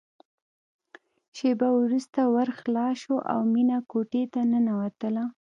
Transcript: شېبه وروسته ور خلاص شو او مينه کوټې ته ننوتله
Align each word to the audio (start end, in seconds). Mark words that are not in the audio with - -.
شېبه 1.35 1.69
وروسته 1.79 2.19
ور 2.35 2.49
خلاص 2.59 2.93
شو 3.01 3.15
او 3.31 3.39
مينه 3.53 3.77
کوټې 3.91 4.23
ته 4.33 4.41
ننوتله 4.51 5.23